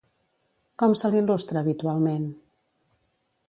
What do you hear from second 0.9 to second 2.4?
se l'il·lustra, habitualment?